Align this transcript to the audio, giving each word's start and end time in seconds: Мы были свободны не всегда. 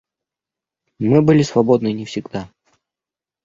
Мы 0.97 1.21
были 1.21 1.43
свободны 1.43 1.93
не 1.93 2.05
всегда. 2.05 2.49